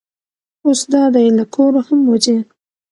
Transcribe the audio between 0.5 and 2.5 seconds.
اوس دا دی له کوره هم وځي.